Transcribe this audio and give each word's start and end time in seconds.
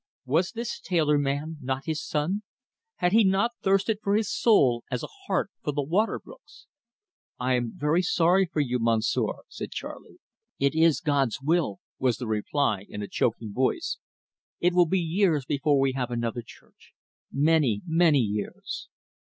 Was 0.25 0.53
this 0.53 0.79
tailor 0.79 1.19
man 1.19 1.57
not 1.61 1.85
his 1.85 2.03
son? 2.03 2.41
Had 2.95 3.11
he 3.11 3.23
not 3.23 3.51
thirsted 3.61 3.99
for 4.01 4.15
his 4.15 4.33
soul 4.33 4.83
as 4.89 5.03
a 5.03 5.07
hart 5.27 5.51
for 5.63 5.71
the 5.71 5.83
water 5.83 6.17
brooks? 6.19 6.65
"I 7.39 7.53
am 7.53 7.73
very 7.77 8.01
sorry 8.01 8.47
for 8.51 8.61
you, 8.61 8.79
Monsieur," 8.79 9.43
said 9.47 9.69
Charley. 9.69 10.17
"It 10.57 10.73
is 10.73 11.01
God's 11.01 11.39
will," 11.43 11.81
was 11.99 12.17
the 12.17 12.25
reply, 12.25 12.87
in 12.89 13.03
a 13.03 13.07
choking 13.07 13.53
voice. 13.53 13.97
"It 14.59 14.73
will 14.73 14.87
be 14.87 14.99
years 14.99 15.45
before 15.45 15.79
we 15.79 15.91
have 15.91 16.09
another 16.09 16.41
church 16.41 16.93
many, 17.31 17.83
many 17.85 18.21
years." 18.21 18.89